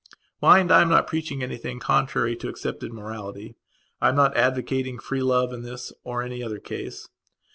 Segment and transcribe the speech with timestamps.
[0.41, 3.55] Mind, I am not preaching anything contrary to accepted morality.
[4.01, 7.07] I am not advocating free love in this or any other case.